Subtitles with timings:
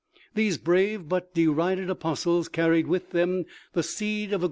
[0.33, 4.39] These brave but derided apostles carried with them the seed of a * R.